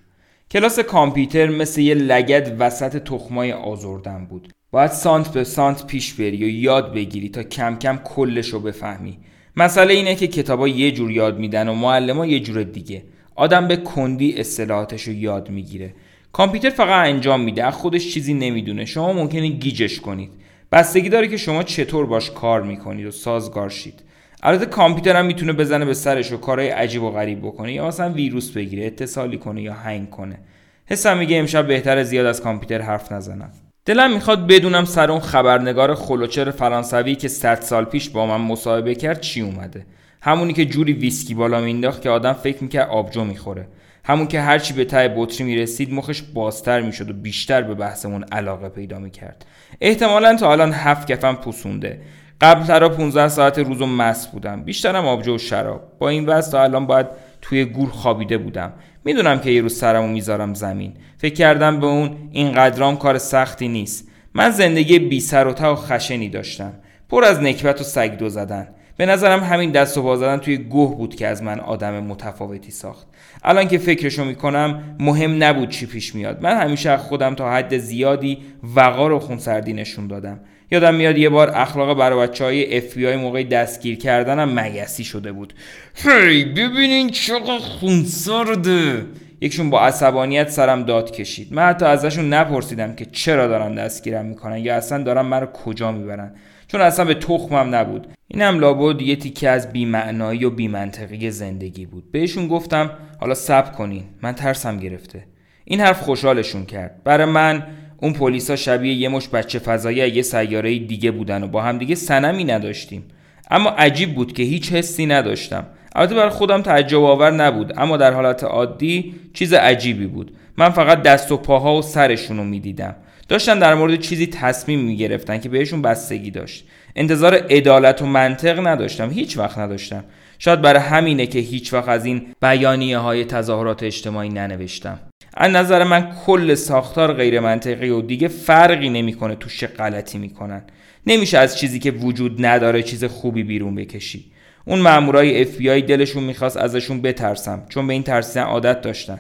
[0.52, 4.54] کلاس کامپیوتر مثل یه لگد وسط تخمای آزردن بود.
[4.72, 9.18] باید سانت به سانت پیش بری و یاد بگیری تا کم کم کلش رو بفهمی.
[9.56, 13.04] مسئله اینه که کتابا یه جور یاد میدن و معلما یه جور دیگه.
[13.36, 15.94] آدم به کندی اصطلاحاتش رو یاد می‌گیره.
[16.32, 18.86] کامپیوتر فقط انجام میده از خودش چیزی نمی‌دونه.
[18.86, 20.32] شما ممکنه گیجش کنید.
[20.72, 24.07] بستگی داره که شما چطور باش کار می‌کنید و سازگار شید.
[24.44, 28.10] البته کامپیوتر هم می‌تونه بزنه به سرش و کارهای عجیب و غریب بکنه یا مثلا
[28.10, 30.40] ویروس بگیره اتصالی کنه یا هنگ کنه.
[30.86, 33.52] حسم میگه امشب بهتر زیاد از کامپیوتر حرف نزنم.
[33.86, 38.96] دلم می‌خواد بدونم سر اون خبرنگار خلوچر فرانسوی که 100 سال پیش با من مصاحبه
[38.96, 39.86] کرد چی اومده.
[40.22, 43.68] همونی که جوری ویسکی بالا مینداخت که آدم فکر می‌کرد آبجو می‌خوره.
[44.04, 48.70] همون که هرچی به ته بطری می‌رسید مخش بازتر می‌شد و بیشتر به بحثمون علاقه
[48.70, 49.46] پیدا می‌کرد.
[49.82, 52.02] احتمالا تا الان هفت کفم پوسونده.
[52.42, 54.64] قبل ترا 15 ساعت روز و مست بودم.
[54.64, 55.82] بیشترم آبجو و شراب.
[56.00, 57.08] با این وضع تا الان باید
[57.42, 58.74] توی گور خوابیده بودم.
[59.06, 60.94] می‌دونم که یه روز سرمو می‌ذارم زمین.
[61.18, 64.08] فکر کردم به اون این قدرام کار سختی نیست.
[64.34, 66.74] من زندگی بی سر و تا و خشنی داشتم.
[67.10, 68.68] پر از نکبت و سگ دو زدن.
[68.98, 72.72] به نظرم همین دست و پا زدن توی گوه بود که از من آدم متفاوتی
[72.72, 73.08] ساخت.
[73.44, 76.42] الان که فکرشو می‌کنم مهم نبود چی پیش میاد.
[76.42, 78.38] من همیشه خودم تا حد زیادی
[78.76, 80.40] وقار و خونسردی نشون دادم.
[80.72, 85.54] یادم میاد یه بار اخلاق برای بچه های آی موقع دستگیر کردنم مگسی شده بود.
[85.96, 89.06] هی ببینین چقدر خونسرده.
[89.42, 91.54] یکشون با عصبانیت سرم داد کشید.
[91.54, 95.92] من حتی ازشون نپرسیدم که چرا دارن دستگیرم می‌کنن یا اصلا دارن من رو کجا
[95.92, 96.36] می‌برن.
[96.68, 98.08] چون اصلا به تخمم نبود.
[98.28, 102.12] اینم لابد یه تیکه از بیمعنایی و بیمنطقی زندگی بود.
[102.12, 104.04] بهشون گفتم حالا صبر کنین.
[104.22, 105.26] من ترسم گرفته.
[105.66, 107.04] این حرف خوشحالشون کرد.
[107.04, 107.64] برای من
[108.02, 111.96] اون پلیسا شبیه یه مش بچه فضایی یه سیاره دیگه بودن و با هم دیگه
[111.96, 113.04] سنمی نداشتیم.
[113.52, 115.66] اما عجیب بود که هیچ حسی نداشتم.
[115.96, 120.32] البته برای خودم تعجب آور نبود اما در حالت عادی چیز عجیبی بود.
[120.58, 122.96] من فقط دست و پاها و سرشون رو می‌دیدم.
[123.30, 126.66] داشتن در مورد چیزی تصمیم می‌گرفتن که بهشون بستگی داشت.
[126.96, 130.04] انتظار عدالت و منطق نداشتم هیچ وقت نداشتم.
[130.40, 135.00] شاید برای همینه که هیچ وقت از این بیانیه های تظاهرات اجتماعی ننوشتم.
[135.40, 140.62] از نظر من کل ساختار غیر منطقی و دیگه فرقی نمی‌کنه توش چه غلطی می‌کنن.
[141.08, 144.32] نمیشه از چیزی که وجود نداره چیز خوبی بیرون بکشی.
[144.66, 149.20] اون مامورای اف بی آی دلشون می‌خواست ازشون بترسم چون به این ترسیدن عادت داشتن.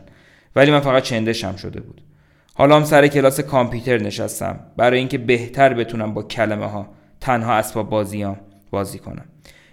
[0.56, 2.02] ولی من فقط چندشم شده بود.
[2.54, 4.60] حالا هم سر کلاس کامپیوتر نشستم.
[4.78, 6.90] برای اینکه بهتر بتونم با کلمه ها
[7.22, 8.38] تنها اسباب بازیام
[8.72, 9.26] بازی کنم.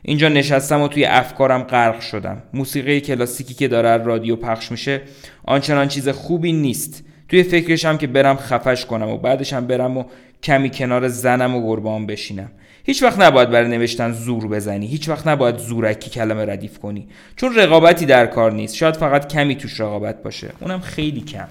[0.07, 2.43] اینجا نشستم و توی افکارم غرق شدم.
[2.55, 5.01] موسیقی کلاسیکی که داره رادیو پخش میشه
[5.45, 7.05] آنچنان چیز خوبی نیست.
[7.29, 10.05] توی فکرشم که برم خفش کنم و بعدشم برم و
[10.43, 12.51] کمی کنار زنم و قربان بشینم.
[12.85, 14.87] هیچ وقت نباید برای نوشتن زور بزنی.
[14.87, 17.09] هیچ وقت نباید زورکی کلمه ردیف کنی.
[17.37, 18.75] چون رقابتی در کار نیست.
[18.75, 20.49] شاید فقط کمی توش رقابت باشه.
[20.61, 21.49] اونم خیلی کم.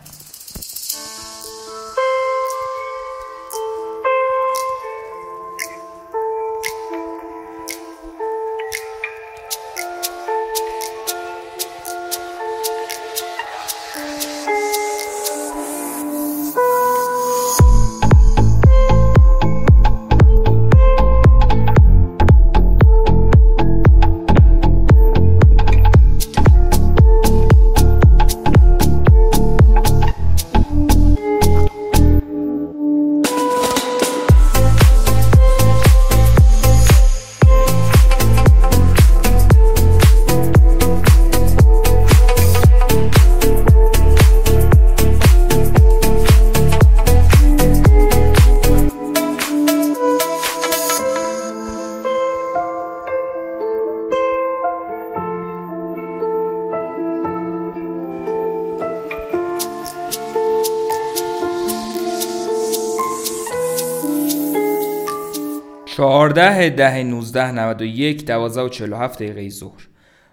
[66.34, 69.88] چهارده ده 19 91 12 و 47 دقیقه ظهر.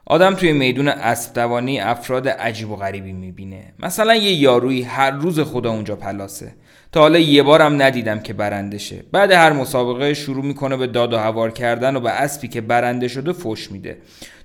[0.06, 3.72] آدم توی میدون اسب دوانی افراد عجیب و غریبی می‌بینه.
[3.78, 6.52] مثلا یه یارویی هر روز خدا اونجا پلاسه.
[6.92, 11.12] تا حالا یه بارم ندیدم که برنده شه بعد هر مسابقه شروع می‌کنه به داد
[11.12, 13.98] و هوار کردن و به اسبی که برنده شده فش میده.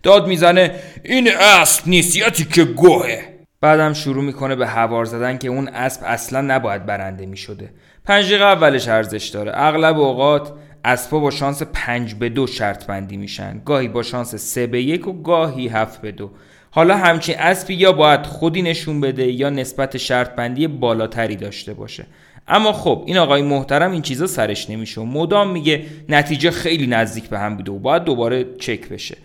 [0.04, 0.72] داد می‌زنه
[1.04, 3.36] این اسب نیست که گوهه.
[3.62, 7.70] بعدم شروع می‌کنه به هوار زدن که اون اسب اصلا نباید برنده می‌شده.
[8.08, 9.52] دقیقه اولش ارزش داره.
[9.56, 10.54] اغلب اوقات
[10.86, 13.62] اسبا با شانس 5 به دو شرط بندی میشن.
[13.66, 16.32] گاهی با شانس 3 به یک و گاهی 7 به دو.
[16.72, 22.06] حالا همچین اسبی یا باید خودی نشون بده یا نسبت شرط بندی بالاتری داشته باشه.
[22.48, 27.30] اما خب این آقای محترم این چیزا سرش نمیشه و مدام میگه نتیجه خیلی نزدیک
[27.30, 29.18] به هم بوده و باید دوباره چک بشه.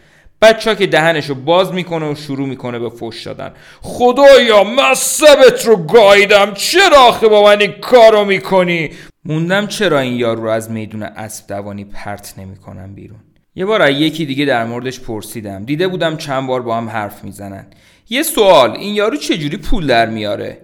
[0.42, 3.52] بچه که دهنشو باز می‌کنه و شروع می‌کنه به فش دادن.
[3.80, 6.54] خدایا مصبت رو گاییدم.
[6.54, 8.90] چرا با من این کارو می‌کنی؟
[9.24, 13.20] موندم چرا این یارو رو از میدون اسب دوانی پرت نمی‌کنم بیرون.
[13.54, 15.64] یه بار از یکی دیگه در موردش پرسیدم.
[15.64, 17.66] دیده بودم چند بار با هم حرف می‌زنن
[18.08, 20.58] یه سوال این یارو چجوری پول در میاره؟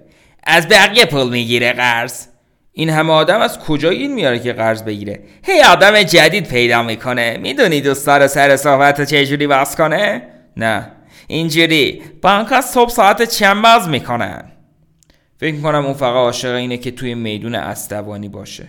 [0.44, 2.26] از بقیه پول می‌گیره قرض؟
[2.72, 7.38] این همه آدم از کجا این میاره که قرض بگیره؟ هی آدم جدید پیدا می‌کنه.
[7.42, 10.22] می‌دونی دوستا رو سر صحبت چجوری باز کنه؟
[10.56, 10.92] نه.
[11.26, 14.52] اینجوری بانک صبح ساعت چند باز می‌کنن؟
[15.38, 18.64] فکر می‌کنم اون فقط عاشق اینه که توی میدون استوانی باشه.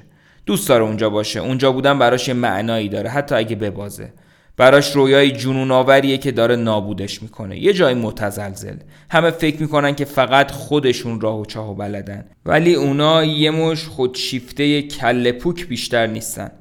[0.46, 1.40] دوست داره اونجا باشه.
[1.40, 3.10] اونجا بودن براش یه معنایی داره.
[3.10, 4.14] حتی اگه ببازه.
[4.58, 7.60] براش رویای جنون آوریه که داره نابودش می‌کنه.
[7.60, 8.76] یه جای متزلزل.
[9.10, 12.26] همه فکر می‌کنن که فقط خودشون راه و چاه و بلدن.
[12.46, 16.52] ولی اونا یه مش خودشیفته کله پوک بیشتر نیستن.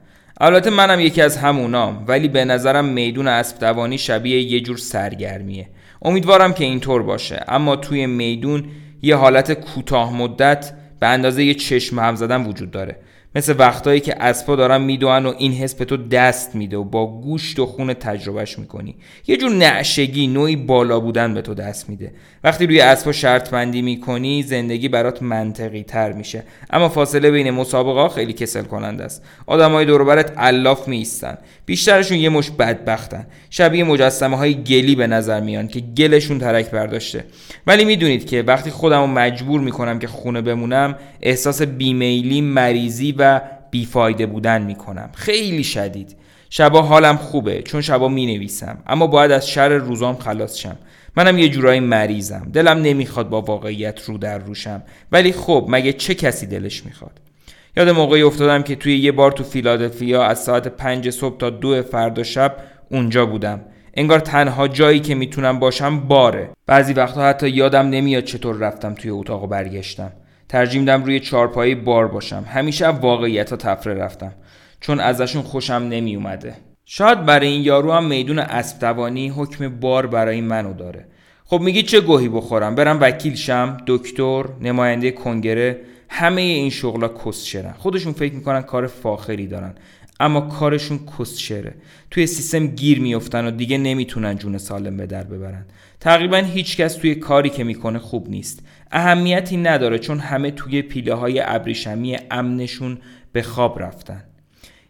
[0.40, 2.04] البته منم یکی از همونام.
[2.08, 5.68] ولی به نظرم میدون اسب دوانی شبیه یه جور سرگرمیه.
[6.02, 7.44] امیدوارم که اینطور باشه.
[7.48, 8.64] اما توی میدون
[9.06, 12.96] یه حالت کوتاه مدت به اندازه یه چشم هم زدن وجود داره.
[13.36, 17.20] مثل وقتایی که اسبا دارن میدوئن و این حس به تو دست میده و با
[17.20, 18.94] گوشت و خون تجربهش می‌کنی.
[19.26, 22.12] یه جور نعشگی نوعی بالا بودن به تو دست میده.
[22.44, 26.42] وقتی روی اسبا شرط بندی می‌کنی زندگی برات منطقی تر میشه.
[26.70, 29.24] اما فاصله بین مسابقه ها خیلی کسل کننده است.
[29.46, 33.26] آدمای دور برت الاف میستن بیشترشون یه مش بدبختن.
[33.50, 37.24] شبیه مجسمه های گلی به نظر میان که گلشون ترک برداشته.
[37.66, 43.25] ولی می‌دونید که وقتی خودم رو مجبور می‌کنم که خونه بمونم احساس بیمیلی مریضی و
[43.70, 45.10] بیفایده بودن می‌کنم.
[45.14, 46.16] خیلی شدید.
[46.50, 50.76] شبا حالم خوبه چون شبا می نویسم اما باید از شر روزام خلاص شم.
[51.16, 52.50] منم یه جورایی مریضم.
[52.52, 54.82] دلم نمی‌خواد با واقعیت رو در روشم.
[55.12, 57.20] ولی خب مگه چه کسی دلش می‌خواد؟
[57.76, 61.82] یاد موقعی افتادم که توی یه بار تو فیلادلفیا از ساعت پنج صبح تا دو
[61.82, 62.56] فردا شب
[62.90, 63.60] اونجا بودم.
[63.94, 66.50] انگار تنها جایی که می‌تونم باشم باره.
[66.66, 70.12] بعضی وقتا حتی یادم نمیاد چطور رفتم توی اتاق و برگشتم.
[70.48, 72.44] ترجیم دم روی چارپایی بار باشم.
[72.48, 74.32] همیشه واقعیت ها تفره رفتم.
[74.80, 76.54] چون ازشون خوشم نمی اومده
[76.84, 81.06] شاید برای این یارو هم میدون اسب دوانی حکم بار برای منو داره.
[81.44, 87.72] خب میگی چه گوهی بخورم؟ برم وکیل شم دکتر نماینده کنگره همه این شغلا کسشرن.
[87.72, 89.74] خودشون فکر می‌کنن کار فاخری دارن.
[90.20, 91.74] اما کارشون کسشره.
[92.10, 95.66] توی سیستم گیر میفتن و دیگه نمی‌تونن جون سالم به در ببرن.
[96.06, 98.62] تقریبا هیچکس توی کاری که می‌کنه خوب نیست.
[98.92, 102.98] اهمیتی نداره چون همه توی پیله های ابریشمی امنشون
[103.32, 104.24] به خواب رفتن.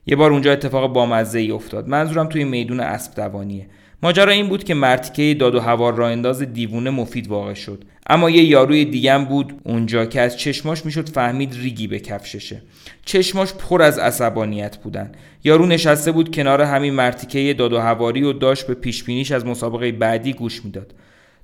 [0.06, 1.88] یه بار اونجا اتفاق بامزه ای افتاد.
[1.88, 3.66] منظورم توی میدون اسب دوانیه.
[4.02, 7.84] ماجرا این بود که مرتیکه داد و هوار را انداز دیوونه مفید واقع شد.
[8.06, 12.62] اما یه یاروی دیگم بود اونجا که از چشماش می‌شد فهمید ریگی به کفششه.
[13.04, 15.12] چشماش پر از عصبانیت بودن.
[15.44, 19.92] یارو نشسته بود کنار همین مرتیکه داد و هواری و داشت به پیشبینیش از مسابقه
[19.92, 20.94] بعدی گوش می‌داد.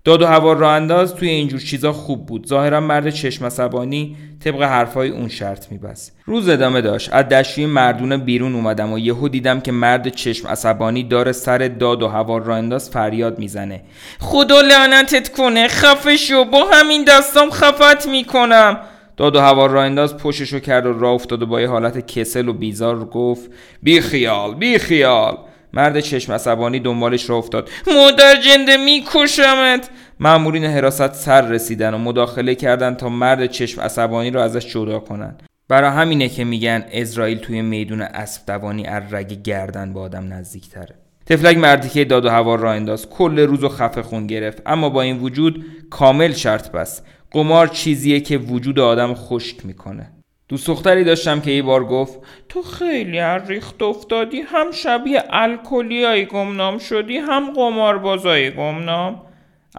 [0.04, 2.46] داد و هوار را انداز توی اینجور چیزا خوب بود.
[2.46, 6.16] ظاهرا مرد چشم عصبانی طبق حرفای اون شرط میبست.
[6.24, 7.12] روز ادامه داشت.
[7.12, 12.02] از دشوی مردونه بیرون اومدم و یهو دیدم که مرد چشم عصبانی داره سر داد
[12.02, 13.82] و هوار را انداز فریاد می‌زنه.
[14.20, 18.80] خدا لعنتت کنه خفه شو با همین دستام خفت می‌کنم.
[19.16, 22.48] داد و هوار را انداز پششو کرد و راه افتاد و با یه حالت کسل
[22.48, 23.50] و بیزار گفت
[23.82, 25.38] بی خیال بی خیال
[25.72, 27.70] مرد چشم عصبانی دنبالش را افتاد.
[27.94, 29.90] مادر جنده میکشمت.
[30.20, 35.42] مامورین حراست سر رسیدن و مداخله کردند تا مرد چشم عصبانی را ازش جدا کنند
[35.68, 40.94] برای همینه که میگن اسرائیل توی میدون اسب دوانی از رگ گردن به آدم نزدیکتره.
[41.26, 44.62] تفلک مردی که داد و هوا را انداز کل روز و خفه خون گرفت.
[44.66, 50.10] اما با این وجود کامل شرط بست قمار چیزیه که وجود آدم خشک می‌کنه.
[50.52, 56.26] دوست دختری داشتم که یه بار گفت تو خیلی از ریخت افتادی هم شبیه الکلیای
[56.26, 59.22] گمنام شدی هم قماربازای گمنام.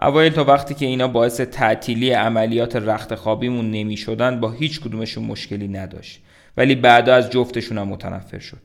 [0.02, 5.24] اوایل تا وقتی که اینا باعث تعطیلی عملیات رخت خوابیمون نمی شدن با هیچ کدومشون
[5.24, 6.22] مشکلی نداشت.
[6.56, 8.60] ولی بعدا از جفتشون هم متنفر شد.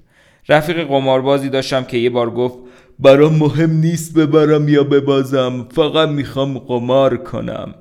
[0.50, 2.58] رفیق قماربازی داشتم که یه بار گفت
[3.00, 7.76] برام مهم نیست ببرم یا ببازم فقط می‌خوام قمار کنم.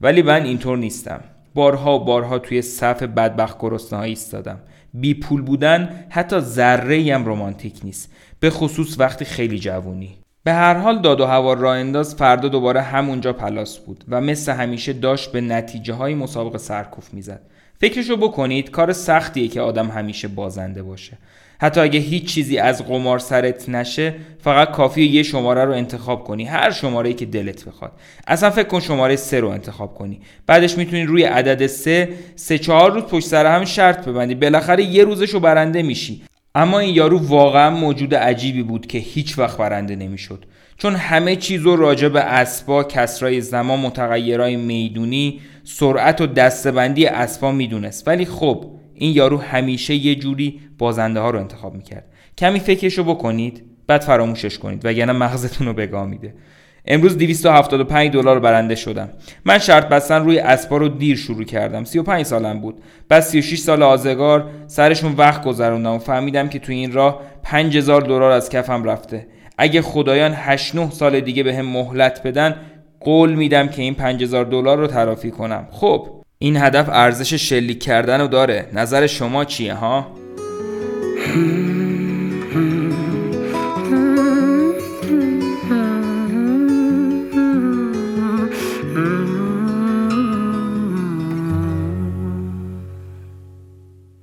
[0.00, 1.20] ولی من اینطور نیستم.
[1.56, 4.58] بارها و بارها توی صف بدبخت گرسنه ایستادم.
[4.94, 8.12] بی پول بودن حتی ذره هم رمانتیک نیست.
[8.40, 10.16] به خصوص وقتی خیلی جوونی.
[10.44, 14.52] به هر حال داد و هوا را انداز فردا دوباره همونجا پلاس بود و مثل
[14.52, 17.40] همیشه داشت به نتیجه های مسابقه سرکوف می‌زد.
[17.80, 21.18] فکرشو بکنید کار سختیه که آدم همیشه بازنده باشه.
[21.58, 26.44] حتی اگه هیچ چیزی از قمار سرت نشه فقط کافی یه شماره رو انتخاب کنی.
[26.44, 27.92] هر شماره که دلت بخواد.
[28.26, 30.20] اصلا فکر کن شماره سه رو انتخاب کنی.
[30.46, 34.34] بعدش می‌تونی روی عدد سه سه چهار روز پشت سر هم شرط ببندی.
[34.34, 36.22] بالاخره یه روزش رو برنده میشی.
[36.54, 40.44] اما این یارو واقعا موجود عجیبی بود که هیچ وقت برنده نمی‌شد.
[40.78, 47.52] چون همه چیز رو راجع به اسبا کسرای زمان متغیرهای می‌دونی سرعت و دستبندی اسبا
[47.52, 48.08] می‌دونست.
[48.08, 48.64] ولی خب
[48.98, 52.04] این یارو همیشه یه جوری بازنده ها رو انتخاب می‌کرد.
[52.38, 56.34] کمی فکرشو بکنید بعد فراموشش کنید وگرنه مغزتون رو بگاه میده.
[56.86, 59.08] امروز 275 دلار برنده شدم.
[59.44, 61.84] من شرط بستن روی اسبا رو دیر شروع کردم.
[61.84, 62.82] 35 سالم بود.
[63.08, 68.30] بعد 36 سال آزگار سرشون وقت گذروندم و فهمیدم که تو این راه 5000 دلار
[68.30, 69.26] از کفم رفته.
[69.58, 72.56] اگه خدایان 8 9 سال دیگه به هم مهلت بدن
[73.00, 75.68] قول میدم که این 5000 دلار رو ترافی کنم.
[75.70, 76.08] خب.
[76.46, 78.68] این هدف ارزش شلیک کردن رو داره.
[78.72, 80.06] نظر شما چیه ها؟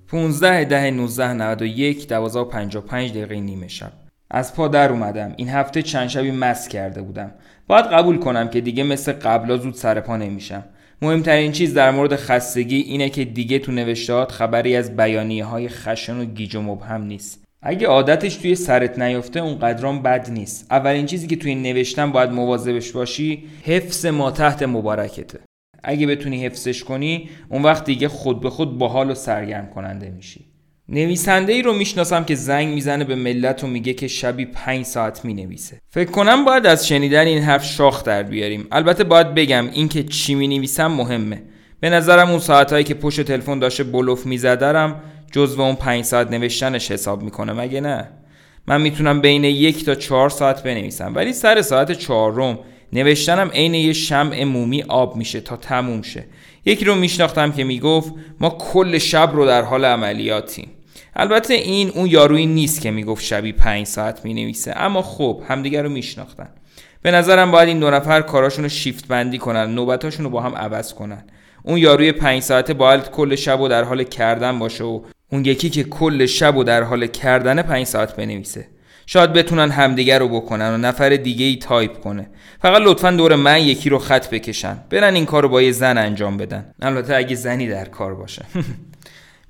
[0.07, 3.91] 15 ده 19 91 12 و 55 دقیقه نیمه شب.
[4.31, 5.33] از پا در اومدم.
[5.37, 7.31] این هفته چند شبی مس کرده بودم.
[7.67, 10.63] باید قبول کنم که دیگه مثل قبلا زود سر پا نمیشم.
[11.01, 16.17] مهمترین چیز در مورد خستگی اینه که دیگه تو نوشتهات خبری از بیانیه های خشن
[16.17, 17.43] و گیج و مبهم نیست.
[17.61, 20.67] اگه عادتش توی سرت نیفته اون قدران بد نیست.
[20.71, 25.39] اولین چیزی که توی نوشتن باید مواظبش باشی حفظ ما تحت مبارکته.
[25.83, 30.52] اگه بتونی حفظش کنی اون وقت دیگه خود به خود باحال و سرگرم کننده میشی.
[30.93, 35.25] نویسنده ای رو می‌شناسم که زنگ می‌زنه به ملت و میگه که شبی پنج ساعت
[35.25, 35.79] می‌نویسه.
[35.89, 38.67] فکر کنم باید از شنیدن این حرف شاخ در بیاریم.
[38.71, 41.43] البته باید بگم اینکه چی می‌نویسم مهمه.
[41.79, 45.01] به نظرم اون ساعتهایی که پشت تلفن داشته بلوف میزدرم
[45.31, 47.53] جزو اون پنج ساعت نوشتنش حساب می‌کنه.
[47.53, 48.09] مگه نه؟
[48.67, 51.11] من می‌تونم بین یک تا چهار ساعت بنویسم.
[51.15, 52.59] ولی سر ساعت چهارم
[52.93, 56.23] نوشتنم عین یه شمع مومی آب میشه تا تموم شه.
[56.65, 60.67] یکی رو میشناختم که می‌گفت ما کل شب رو در حال عملیاتیم.
[61.15, 64.73] البته این اون یارویی نیست که می‌گفت شبی پنج ساعت می‌نویسه.
[64.75, 66.49] اما خب همدیگر رو میشناختن.
[67.01, 70.55] به نظرم باید این دو نفر کاراشون رو شیفت بندی کنن نوبتاشون رو با هم
[70.55, 71.23] عوض کنن.
[71.63, 75.01] اون یاروی پنج ساعته باید کل شب و در حال کردن باشه و
[75.31, 78.67] اون یکی که کل شب و در حال کردن پنج ساعت بنویسه.
[79.05, 82.29] شاید بتونن همدیگر رو بکنن و نفر دیگه ای تایپ کنه.
[82.61, 84.77] فقط لطفا دور من یکی رو خط بکشن.
[84.89, 86.65] برن این کار رو با یه زن انجام بدن.
[86.81, 88.45] البته اگه زنی در کار باشه.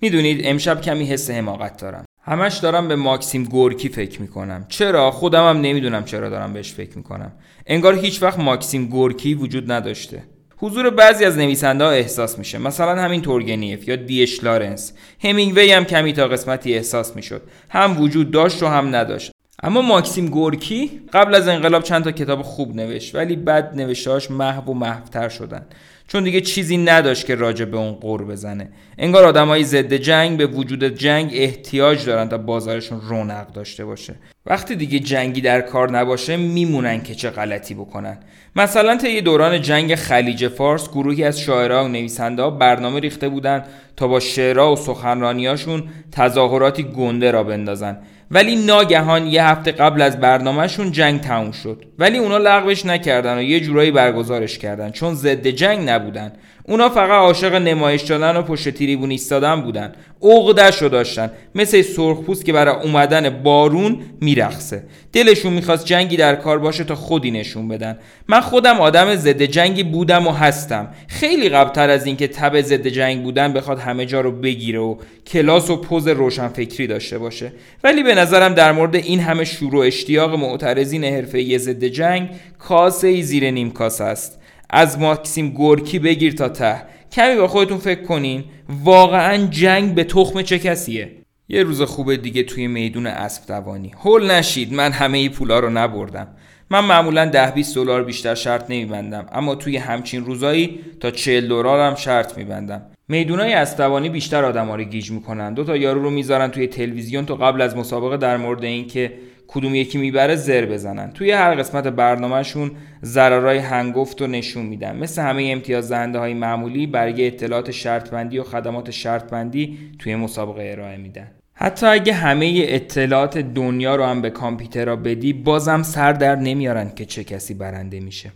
[0.04, 2.06] می‌دونید امشب کمی حس حماقت دارم.
[2.24, 4.66] همش دارم به ماکسیم گورکی فکر می‌کنم.
[4.70, 7.32] چرا؟ خودم هم نمی‌دونم چرا دارم بهش فکر می‌کنم.
[7.68, 10.24] انگار هیچ وقت ماکسیم گورکی وجود نداشته.
[10.58, 12.58] حضور بعضی از نویسنده ها احساس میشه.
[12.58, 14.94] مثلا همین تورگنیف یا دیش لارنس.
[15.24, 17.42] همینگوی هم کمی تا قسمتی احساس می‌شد.
[17.70, 19.32] هم وجود داشت و هم نداشت.
[19.64, 24.72] اما ماکسیم گورکی قبل از انقلاب چند تا کتاب خوب نوشت ولی بعد نوشتهاش محو
[24.72, 25.66] و محوتر شدن.
[26.14, 28.70] چون دیگه چیزی نداشت که راجع به اون قور بزنه.
[28.98, 34.16] انگار آدمای ضد جنگ به وجود جنگ احتیاج دارن تا بازارشون رونق داشته باشه.
[34.46, 38.18] وقتی دیگه جنگی در کار نباشه میمونن که چه غلطی بکنن.
[38.56, 43.64] مثلا طی دوران جنگ خلیج فارس گروهی از شاعرها و نویسنده برنامه ریخته بودن
[43.96, 47.98] تا با شعرها و سخنرانیاشون تظاهراتی گنده را بندازن.
[48.34, 51.86] ولی ناگهان یه هفته قبل از برنامهشون جنگ تموم شد.
[52.00, 54.92] ولی اونا لغوش نکردن و یه جورایی برگزارش کردن.
[54.92, 56.32] چون ضد جنگ نبودن.
[56.68, 59.92] اونا فقط عاشق نمایش دادن و پشت تریبون ایستادن بودن.
[60.22, 61.32] عقدش رو داشتن.
[61.56, 64.84] مثل سرخپوست که برای اومدن بارون میرخصه
[65.14, 67.98] دلشون می‌خواست جنگی در کار باشه تا خودی نشون بدن.
[68.28, 70.88] من خودم آدم ضد جنگی بودم و هستم.
[71.08, 74.96] خیلی قبلتر از اینکه تب ضد جنگ بودن بخواد همه جا رو بگیره و
[75.28, 77.52] کلاس و پوز روشنفکری داشته باشه.
[77.84, 83.08] ولی به نظرم در مورد این همه شور و اشتیاق معترضین حرفه ضد جنگ کاسه
[83.08, 84.40] ای زیر نیم کاسه است.
[84.76, 86.82] از ماکسیم گورکی بگیر تا ته.
[87.12, 88.44] کمی با خودتون فکر کنین.
[88.84, 91.12] واقعا جنگ به تخم چه کسیه؟
[91.50, 93.92] یه روز خوب دیگه توی میدون اسب دوانی.
[94.04, 94.74] هول نشید.
[94.74, 96.28] من همه ای پولا رو نبردم.
[96.70, 99.26] من معمولا ده 20 دلار بیشتر شرط نمیبندم.
[99.32, 102.82] اما توی همچین روزایی تا 40 دلار هم شرط میبندم.
[103.08, 105.54] میدونای اسبدوانی بیشتر آدما رو گیج می‌کنن.
[105.54, 109.14] دو تا یارو رو می‌ذارن توی تلویزیون تا قبل از مسابقه در مورد اینکه
[109.48, 111.12] کدوم یکی می‌بره زر بزنن.
[111.12, 112.72] توی هر قسمت برنامهشون
[113.04, 114.96] ضررهای هنگفت رو نشون میدن.
[114.96, 120.16] مثل همه امتیاز دهنده های معمولی برای اطلاعات شرط بندی و خدمات شرط بندی توی
[120.16, 121.28] مسابقه ارائه میدن.
[121.54, 127.06] حتی اگه همه اطلاعات دنیا رو هم به کامپیوترها بدی بازم سر در نمیارن که
[127.06, 128.32] چه کسی برنده میشه.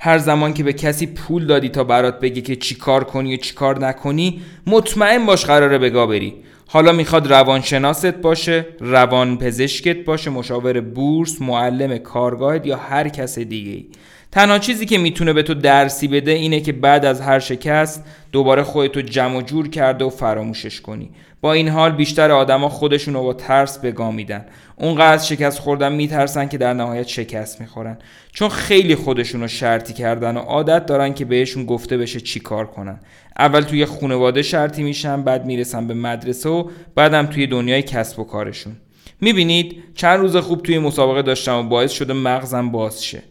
[0.00, 3.36] هر زمان که به کسی پول دادی تا برات بگه که چی کار کنی و
[3.36, 6.34] چی کار نکنی مطمئن باش قراره بگا بری.
[6.68, 13.84] حالا می‌خواد روانشناست باشه روان پزشکت باشه مشاور بورس معلم کارگاهت یا هر کس دیگه
[14.32, 18.62] تنها چیزی که می‌تونه به تو درسی بده اینه که بعد از هر شکست دوباره
[18.62, 21.10] خودتو جمع و جور کرده و فراموشش کنی.
[21.40, 24.46] با این حال بیشتر آدما خودشون رو با ترس به گام میدن.
[24.76, 27.98] اونقدر شکست خوردن میترسن که در نهایت شکست می‌خورن.
[28.32, 32.66] چون خیلی خودشون رو شرطی کردن و عادت دارن که بهشون گفته بشه چی کار
[32.66, 33.00] کنن.
[33.38, 38.24] اول توی خانواده شرطی میشن بعد می‌رسن به مدرسه و بعدم توی دنیای کسب و
[38.24, 38.76] کارشون.
[39.20, 43.22] می‌بینید چند روز خوب توی مسابقه داشتم و باعث شده مغزم باز شه.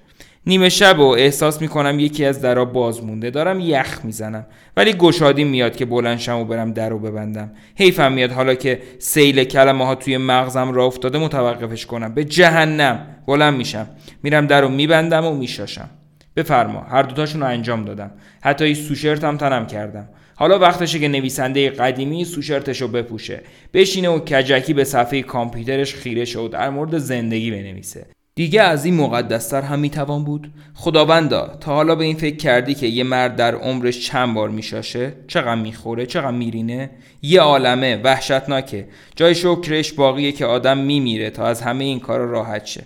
[0.48, 3.30] نیمه شب و احساس می‌کنم یکی از درا باز مونده.
[3.30, 4.46] دارم یخ می‌زنم.
[4.78, 7.52] ولی گشادی میاد که بلنشم و برم در رو ببندم.
[7.76, 8.32] حیفم میاد.
[8.32, 12.14] حالا که سیل کلمه ها توی مغزم را افتاده متوقفش کنم.
[12.14, 13.08] به جهنم.
[13.28, 13.88] بلند میشم.
[14.24, 15.90] میرم در رو میبندم و میشاشم.
[16.36, 16.80] بفرما.
[16.80, 18.12] هر دوتاشون رو انجام دادم.
[18.42, 20.10] حتی سوشرت هم تنم کردم.
[20.36, 23.42] حالا وقتشه که نویسنده قدیمی سوشرتش رو بپوشه.
[23.74, 28.06] بشینه و کجکی به صفحه کامپیوترش خیره شد در مورد زندگی بنویسه.
[28.38, 30.52] دیگه از این مقدستر هم می‌توان بود.
[30.74, 35.14] خداوندا تا حالا به این فکر کردی که یه مرد در عمرش چند بار میشاشه؟
[35.28, 36.90] چقدر می‌خوره؟ چقدر میرینه؟
[37.22, 38.88] یه عالمه وحشتناکه.
[39.16, 42.84] جای شکرش باقیه که آدم میمیره تا از همه این کار راحت شه.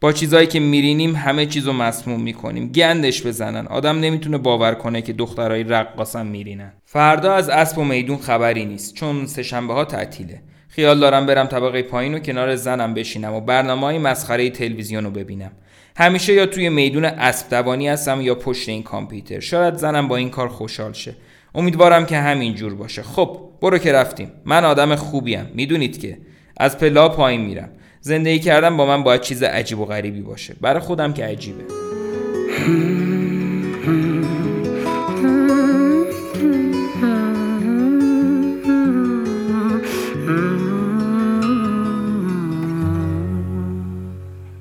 [0.00, 2.72] با چیزایی که میرینیم همه چیزو مسموم می‌کنیم.
[2.72, 3.66] گندش بزنن.
[3.66, 6.72] آدم نمی‌تونه باور کنه که دخترای رقاصم میرینن.
[6.84, 10.42] فردا از اسب و میدون خبری نیست چون سهشنبه ها تعطیله.
[10.78, 15.10] خیال دارم برم طبقه پایین و کنار زنم بشینم و برنامه های مسخره تلویزیون رو
[15.10, 15.50] ببینم.
[15.96, 19.40] همیشه یا توی میدون اسب دوانی هستم یا پشت این کامپیوتر.
[19.40, 21.14] شاید زنم با این کار خوشحال شه.
[21.54, 23.02] امیدوارم که همین جور باشه.
[23.02, 24.32] خب برو که رفتیم.
[24.44, 25.50] من آدم خوبیم.
[25.54, 26.18] می‌دونید که
[26.56, 27.70] از پلا پایین میرم.
[28.00, 30.54] زندگی کردن با من باید چیز عجیب و غریبی باشه.
[30.60, 31.64] برای خودم که عجیبه.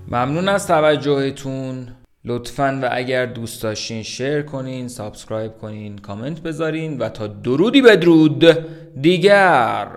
[0.07, 1.87] ممنون از توجهتون.
[2.25, 8.45] لطفا و اگر دوست داشتین share کنین subscribe کنین کامنت بذارین و تا درودی بدرود
[9.01, 9.87] دیگر.